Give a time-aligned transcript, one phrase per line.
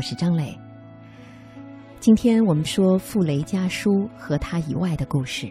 [0.00, 0.58] 我是张磊。
[1.98, 5.46] 今天我们说《傅雷家书》和他以外的故事。《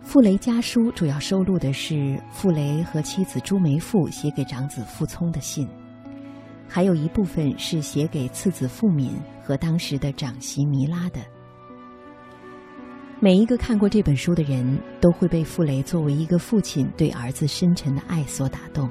[0.00, 5.66] 傅雷家书》主要收录的是傅雷和妻子朱梅馥写给长子傅聪的信，
[6.68, 9.10] 还有一部分是写给次子傅敏
[9.42, 11.18] 和当时的长媳弥拉的。
[13.18, 18.88] 每一个看过这本书的人都会被傅雷作为一个父亲对儿子深沉的爱所打动。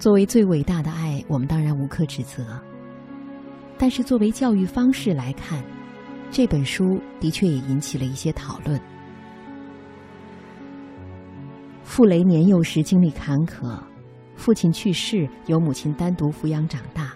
[0.00, 2.42] 作为最伟大的爱，我们当然无可指责。
[3.76, 5.62] 但是作为教育方式来看，
[6.30, 8.80] 这本书的确也引起了一些讨论。
[11.82, 13.78] 傅雷年幼时经历坎坷，
[14.36, 17.12] 父亲去世，由母亲单独抚养长大。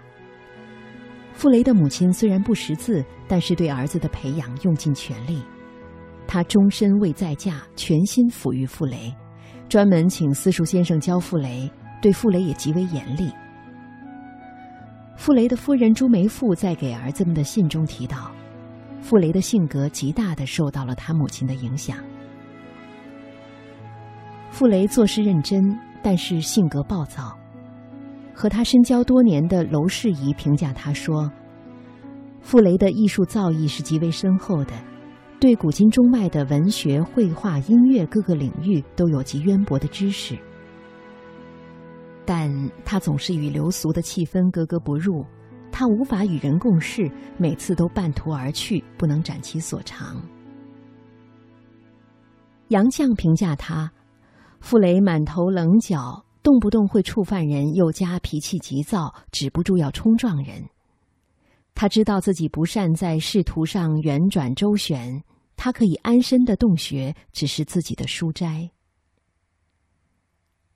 [1.33, 5.43] 傅雷的母亲虽然不识字，但是对儿子的培养用尽全力。
[6.27, 9.11] 她终身未再嫁，全心抚育傅雷，
[9.71, 11.71] 专门请私塾先生教傅雷，
[12.05, 13.33] 对傅雷也极为严厉。
[15.17, 18.31] 傅雷的夫人朱梅馥在给儿子们的信中提到，
[19.01, 21.97] 傅雷的性格极大的受到了他母亲的影响。
[24.51, 25.65] 傅雷做事认真，
[26.03, 27.35] 但是性格暴躁。
[28.35, 31.33] 和他深交多年的娄世仪评价他说
[32.43, 34.75] ：“傅雷的艺术造诣是极为深厚的，
[35.41, 40.37] 对古今中外的文学、绘画、音乐各个领域都有极渊博的知识。
[42.27, 42.51] 但
[42.85, 45.25] 他总是与流俗的气氛格格不入，
[45.71, 50.21] 他无法与人共事，每次都半途而去，不能展其所长。”
[52.69, 53.93] 杨绛评价他
[54.61, 60.63] ：“傅雷满头棱角。”动不动会触犯人，又加脾气急躁，止不住要冲撞人。
[61.75, 65.25] 他知道自己不善在仕途上圆转周旋，
[65.57, 68.71] 他可以安身的洞穴只是自己的书斋。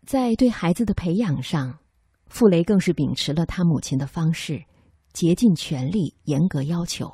[0.09, 1.81] 在对孩子的培养上，
[2.29, 4.65] 傅雷更是秉持了他母亲的方式，
[5.13, 7.13] 竭尽全力，严格要求。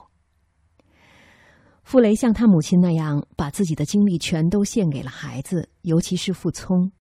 [1.82, 6.92] 傅雷像他母亲那样，把自己的精力全都献给了孩子，尤其是傅聪。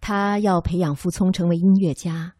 [0.00, 2.32] 他要培养傅聪成为音乐家。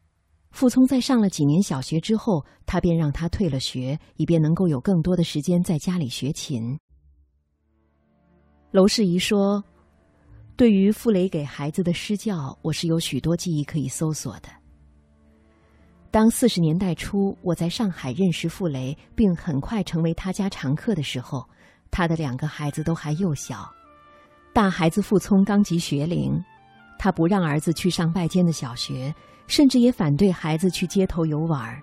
[0.52, 6.78] 傅聪在上了几年小学之后，他便让他退了学，以便能够有更多的时间在家里学琴。
[8.70, 9.64] 娄世仪说
[10.60, 14.48] ：“对于傅雷给孩子的施教，我是有许多记忆可以搜索的。
[16.10, 21.48] 当四十年代初我在上海认识傅雷，并很快成为他家常客的时候，
[21.90, 23.66] 他的两个孩子都还幼小，
[24.52, 26.38] 大孩子傅聪刚及学龄。”
[27.00, 29.14] 他不让儿子去上外间的小学，
[29.46, 31.82] 甚至也反对孩子去街头游玩。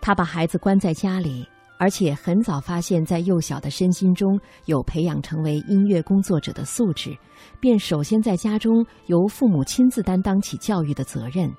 [0.00, 1.46] 他把孩子关在家里，
[1.82, 7.12] 而且很早发现，在幼小的身心中有培养成为音乐工作者的素质，
[7.58, 11.52] 便首先在家中由父母亲自担当起教育的责任，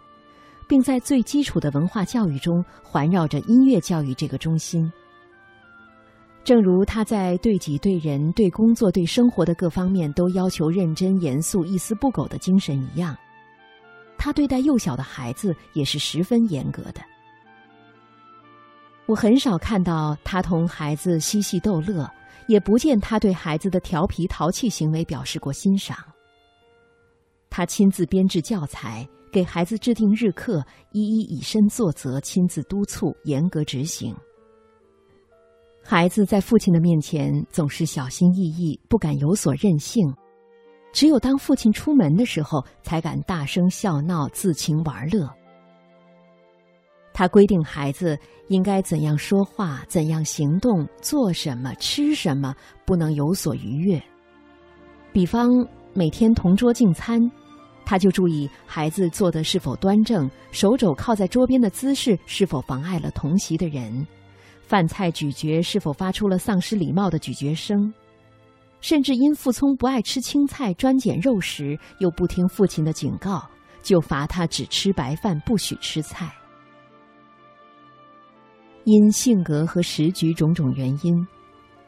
[0.65, 4.89] 并在最基础的文化教育中环绕着音乐教育这个中心。
[6.45, 13.13] 正如他在对己、对人、对工作、对生活的各方面都要求认真、严肃、一丝不苟的精神一样，
[14.17, 17.01] 他对待幼小的孩子也是十分严格的。
[19.05, 22.09] 我很少看到他同孩子嬉戏逗乐，
[22.47, 25.97] 也不见他对孩子的调皮淘气行为表示过欣赏。
[27.49, 34.15] 他亲自编制教材，给孩子制定日课，一一以身作则，亲自督促，严格执行。
[35.83, 40.09] 孩子在父亲的面前总是小心翼翼，不敢有所任性；
[40.93, 45.29] 只有当父亲出门的时候，才敢大声笑闹、自情玩乐。
[47.13, 54.01] 他规定孩子应该怎样说话、怎样行动、做什么、吃什么，不能有所逾越。
[55.11, 55.49] 比方
[55.93, 57.21] 每天同桌进餐，
[57.85, 64.05] 他就注意孩子坐的是否端正，手肘靠在桌边的姿势是否妨碍了同席的人。
[64.63, 67.93] 饭菜咀嚼是否发出了丧失礼貌的咀嚼声？
[68.81, 73.47] 甚至因傅聪不爱吃青菜，专拣肉食，又不听父亲的警告，
[73.83, 76.33] 就罚他只吃白饭，不许吃菜。
[78.85, 81.25] 因性格和时局种种原因，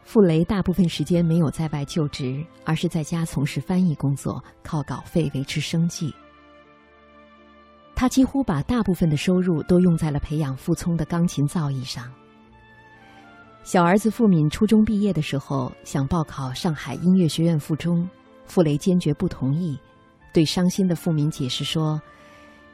[0.04, 6.14] 傅雷大部分时间没有在外就职，而是在家从事翻译工作，靠稿费维持生计。
[7.94, 12.10] 他几乎把大部分的收入都用在了培养傅聪的钢琴造诣上。
[13.64, 18.08] 小儿子傅敏初中毕业的时候，想报考上海音乐学院附中，
[18.46, 19.78] 傅雷坚决不同意，
[20.32, 22.02] 对伤心的傅敏解释说：“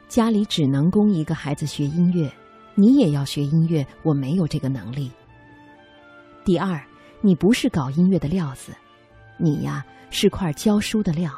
[0.06, 2.30] 家里只能供一个孩子学音乐，
[2.74, 5.10] 你也要学音乐，我没有这个能力。
[6.44, 6.80] 第二，
[7.20, 8.72] 你不是搞音乐的料子，
[9.38, 11.30] 你呀是块教书的料。”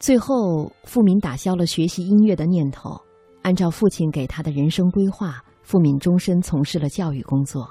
[0.00, 3.00] 最后，傅敏打消了学习音乐的念头。
[3.42, 7.68] 按照父亲给他的人生规划，傅敏终身从事了教育工作，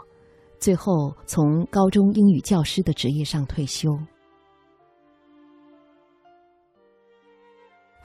[0.60, 3.98] 最后从高中英语教师的职业上退休。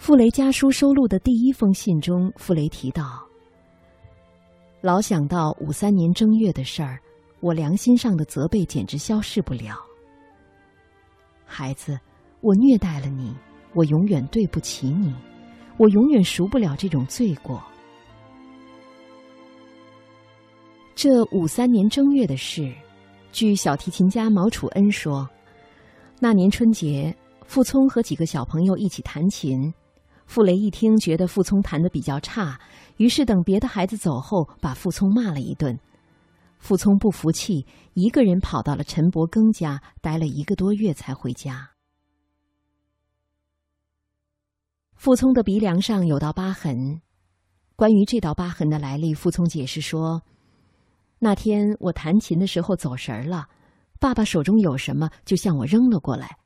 [0.06, 3.26] 傅雷家书收录的第一封信中，傅雷提到
[4.81, 7.00] ：“老想到五三年正月的事儿，
[7.41, 9.75] 我良心上的责备简直消逝不了。
[11.44, 11.99] 孩子，
[12.41, 13.35] 我虐待了你，
[13.75, 15.12] 我永远对不起你，
[15.76, 17.61] 我永远赎不了这种罪过。
[20.94, 22.73] 这五三年正月的事，
[23.32, 25.29] 据小提琴家毛楚恩说，
[26.20, 27.12] 那年春节，
[27.44, 29.61] 傅聪和几个小朋友一起弹琴。”
[30.26, 32.61] 傅雷一听，觉得傅聪弹的比较差，
[32.96, 35.78] 于是等别的孩子走后，把傅聪骂了一顿。
[36.58, 37.64] 傅聪不服气，
[37.94, 41.70] 一个人跑到了陈伯庚家，待了一个多月才回家。
[44.94, 47.00] 傅聪的鼻梁上有道疤痕，
[47.76, 50.23] 关于这道疤痕的来历，傅聪解释说
[51.20, 53.46] ：“那天我弹琴的时候走神了，
[54.00, 56.37] 爸爸手中有什么就向我扔了过来。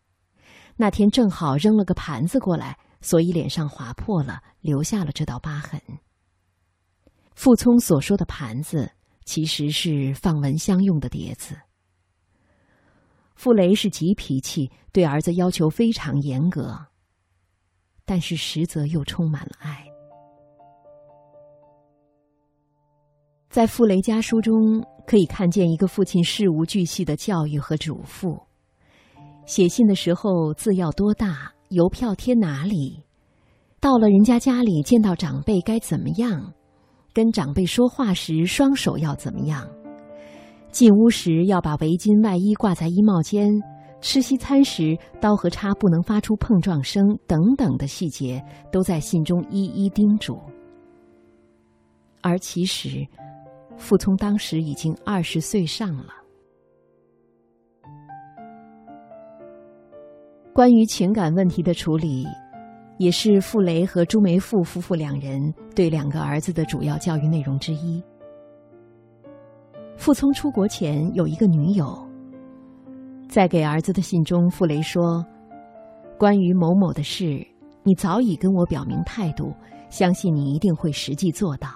[0.77, 5.81] 那天正好扔了个盘子过来。”所以脸上划破了，留下了这道疤痕。
[7.35, 8.91] 傅聪所说的盘子，
[9.25, 11.57] 其实是放蚊香用的碟子。
[13.35, 16.87] 傅雷是急脾气，对儿子要求非常严格，
[18.05, 19.87] 但是实则又充满了爱。
[23.49, 28.39] 在傅雷家书中，可以看见一个父亲事无巨细的教育和嘱咐。
[29.47, 31.51] 写信的时候，字要多大？
[31.71, 33.05] 邮票贴哪里？
[33.81, 36.53] 到了人家家里见到长辈该怎么样？
[37.13, 39.69] 跟长辈说话时双手要怎么样？
[40.73, 43.49] 进屋时要把围巾外衣挂在衣帽间。
[44.01, 48.43] 吃西餐时刀和叉不能发出碰撞声，等等的细节
[48.73, 50.41] 都在信中一一叮嘱。
[52.21, 53.07] 而其实，
[53.77, 56.20] 傅聪当时已经二十岁上了。
[60.53, 62.27] 关于情感问题的处理，
[62.99, 65.41] 也是傅雷和朱梅馥夫妇两人
[65.77, 68.03] 对两个儿子的主要教育内容之一。
[69.97, 71.97] 傅聪出国前有一个女友，
[73.29, 75.25] 在给儿子的信中，傅雷说
[76.19, 77.47] ：“关于某某的事，
[77.85, 79.55] 你早已跟我表明态度，
[79.89, 81.69] 相信你一定会实际做到。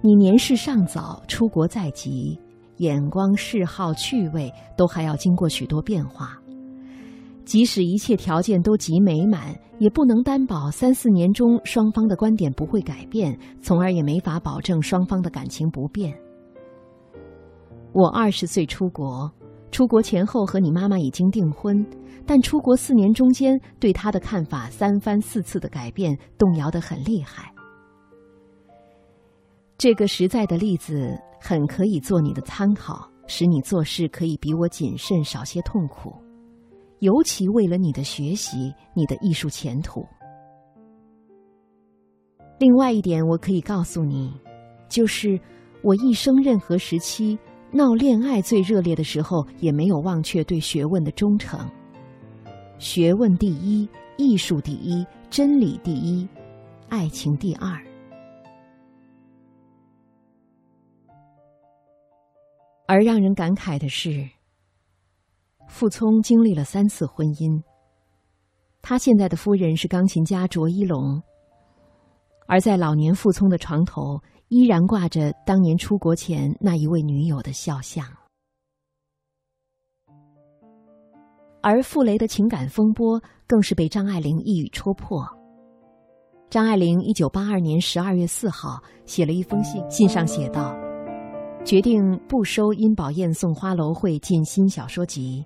[0.00, 2.38] 你年事尚早，出国在即，
[2.76, 6.38] 眼光、嗜好、趣味都还要经过许多变化。”
[7.44, 16.16] 即使一切条件都极美满，也不能担保三四年中双方的观点不会改变，从而也没法保证双方的感情不变。
[17.92, 19.30] 我二十岁出国，
[19.70, 21.84] 出国前后和你妈妈已经订婚，
[22.24, 27.52] 但出国四年中间对她的看法三番四次的改变，动摇的很厉害。
[29.76, 36.14] 这个实在的例子很可以做你的参考，使你做事可以比我谨慎，少些痛苦。
[37.02, 40.06] 尤其为了你的学习，你的艺术前途。
[42.60, 44.32] 另外一点，我可以告诉你，
[44.88, 45.36] 就是
[45.82, 47.36] 我一生任何时期
[47.72, 51.68] 闹恋爱最热烈的时候，也没有忘却对学问的忠诚。
[52.78, 56.28] 学问第一，艺术第一，真理第一，
[56.88, 57.76] 爱情第二。
[62.86, 64.24] 而让人感慨的是。
[65.72, 67.60] 傅聪经历了三次婚姻，
[68.82, 71.20] 他现在的夫人是钢琴家卓一龙，
[72.46, 78.06] 而在老年傅聪的床头依然挂着当年出国前那一位女友的肖像。
[81.62, 85.26] 而傅雷的情感风波更是被张爱玲一语戳破。
[86.50, 90.76] 张爱玲一九八二年十二月四号写了一封信，信上写道
[91.64, 91.98] ：“决定
[92.28, 95.42] 不收殷宝燕送花楼会进新小说集。”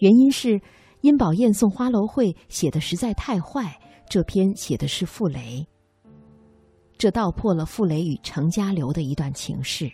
[0.00, 0.60] 原因是，
[1.02, 3.78] 殷宝燕送花楼会写的实在太坏，
[4.08, 5.66] 这篇写的是傅雷。
[6.96, 9.90] 这道破了傅雷与程家流的一段情事。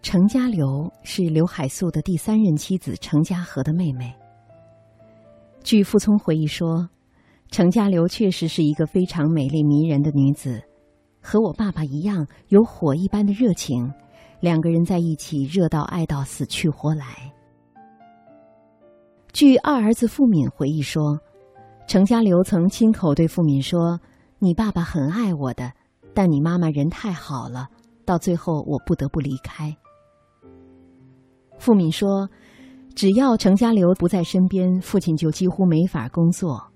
[0.00, 4.14] 程家流是刘海粟的第三任妻子程家和的妹妹。
[5.64, 6.88] 据傅聪回忆说，
[7.50, 10.62] 程家流确实是一个非常美丽迷人的女子，
[11.20, 13.92] 和我爸爸一样有火一般的热情，
[14.38, 17.32] 两个人在一起热到爱到死去活来。
[19.32, 21.18] 据二儿子付敏回忆说，
[21.86, 24.00] 程家流曾亲口对付敏说
[24.40, 25.72] ：“你爸爸很爱我的，
[26.14, 27.68] 但你妈妈人太好了，
[28.04, 29.76] 到最后我不得不离开。”
[31.58, 32.28] 付敏说
[32.96, 36.72] ：“只要程家流不在身边，父亲就几乎没法工作。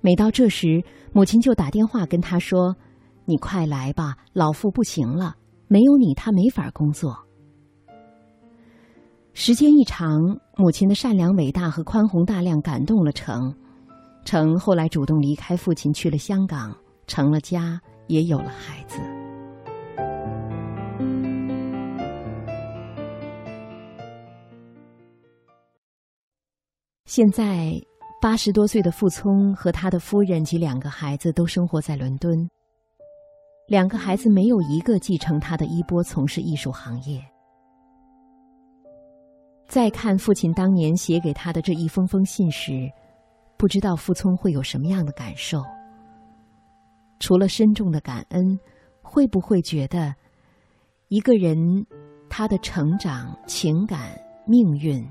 [0.00, 0.82] 每到这时，
[1.12, 2.76] 母亲就打电话跟他说
[3.26, 5.34] ：“你快来吧，老妇不行了，
[5.68, 7.18] 没有你，他没法工作。”
[9.32, 13.54] 时间一长，母亲的善良、伟大和宽宏大量感动了程。
[14.26, 16.76] 程后来主动离开父亲，去了香港，
[17.06, 18.98] 成了家，也有了孩子。
[27.06, 27.72] 现在，
[28.20, 32.46] 八十多岁的傅聪和他的夫人及两个孩子都生活在伦敦。
[33.66, 37.18] 两个孩子没有一个继承他的衣钵，从事艺术行业。
[39.70, 42.90] 再看父亲当年写给他的这一封封信时，
[43.56, 45.62] 不知道傅聪会有什么样的感受。
[47.20, 48.58] 除了深重的感恩，
[49.00, 50.12] 会不会觉得，
[51.06, 51.56] 一个人
[52.28, 55.08] 他的成长、情感、命运？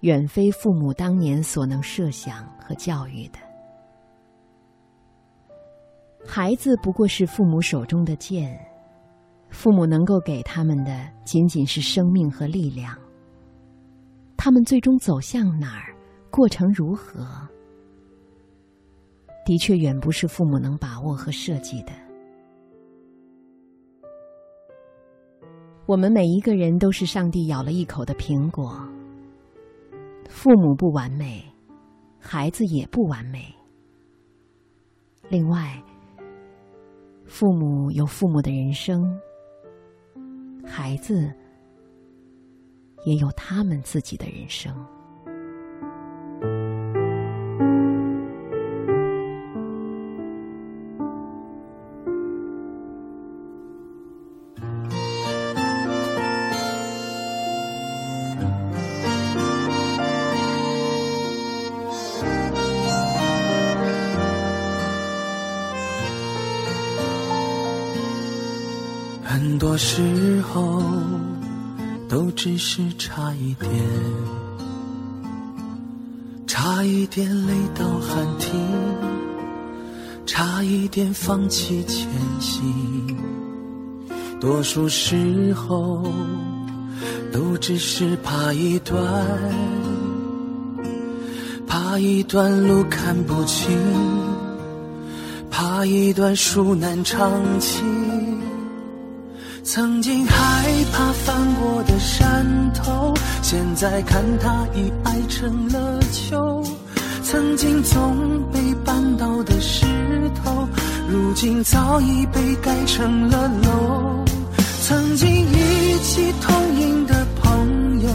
[0.00, 3.38] 远非父母当年所能设想和教育的。
[6.26, 8.58] 孩子不过是父母手中的剑，
[9.48, 12.98] 父母能够给他们的仅仅是生命和力量。
[14.44, 15.94] 他们最终走向哪儿，
[16.28, 17.24] 过程如何，
[19.46, 21.92] 的确远不是父母能把握和设计的。
[25.86, 28.84] 我们每一个人都是上帝咬了一口的苹果。
[30.28, 31.40] 父母不完美，
[32.18, 33.44] 孩子也不完美。
[35.28, 35.80] 另外，
[37.26, 39.00] 父母有父母的人生，
[40.66, 41.32] 孩子
[43.04, 44.74] 也有他们自己的人生。
[69.24, 70.82] 很多时候
[72.12, 73.70] 都只是差一点，
[76.46, 78.50] 差一点累到喊停，
[80.26, 82.06] 差一点放弃前
[82.38, 83.16] 行。
[84.38, 86.12] 多数时候
[87.32, 89.02] 都只是怕一段，
[91.66, 93.74] 怕一段路看不清，
[95.50, 98.11] 怕一段树难长青。
[99.64, 100.34] 曾经害
[100.92, 106.62] 怕翻过的山头，现在看它已矮成了丘。
[107.22, 109.86] 曾经总被绊倒的石
[110.42, 110.68] 头，
[111.08, 114.24] 如今早已被盖成了楼。
[114.82, 118.08] 曾经一起同饮的朋友，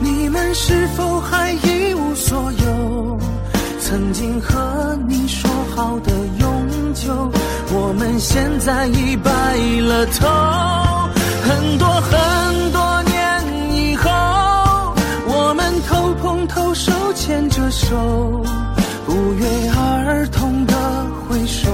[0.00, 3.18] 你们是否还一无所有？
[3.80, 6.10] 曾经和你说好的，
[8.18, 10.26] 现在已白了头。
[11.44, 13.14] 很多很多年
[13.74, 14.10] 以后，
[15.26, 18.44] 我们头碰头，手牵着手，
[19.06, 19.46] 不约
[19.76, 20.74] 而同的
[21.28, 21.70] 回首，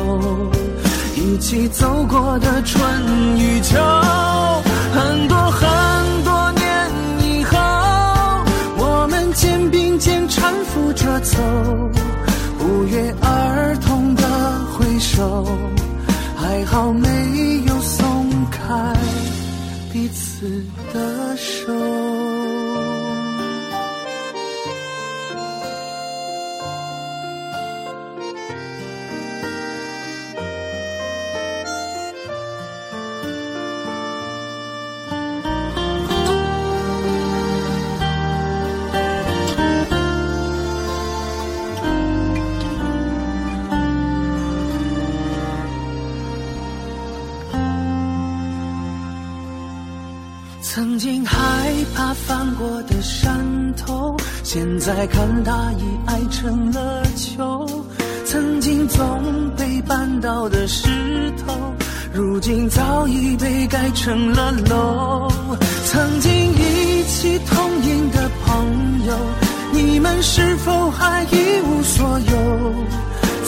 [1.16, 2.82] 一起走过的春
[3.38, 3.78] 与秋。
[4.94, 5.91] 很多很
[50.92, 51.38] 曾经害
[51.94, 53.34] 怕翻过的山
[53.78, 57.66] 头，现在看它已矮成了丘。
[58.26, 59.00] 曾经总
[59.56, 61.54] 被绊倒的石头，
[62.12, 65.32] 如今早已被盖成了楼。
[65.86, 69.16] 曾经一起同饮的朋友，
[69.72, 72.74] 你们是否还一无所有？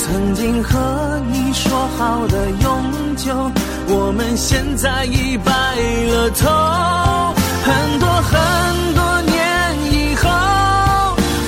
[0.05, 3.51] 曾经和你说好的永久，
[3.89, 6.47] 我们现在已白了头。
[7.65, 9.35] 很多很多年
[9.91, 10.29] 以后，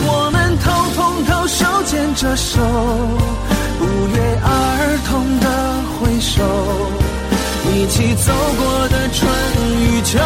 [0.08, 2.62] 我们头碰头，手牵着手，
[3.78, 3.84] 不
[4.16, 5.46] 约而同的
[6.00, 6.42] 挥手，
[7.74, 9.28] 一起走过的春
[9.82, 10.18] 与秋。